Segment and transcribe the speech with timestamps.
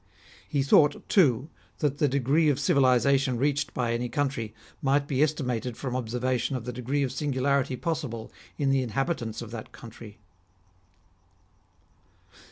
[0.47, 5.77] He thought, too, that the degree of civilisation reached by any country might be estimated
[5.77, 9.71] from observa tion of the degree of singularity possible in the inhabi tants of that
[9.71, 10.17] country.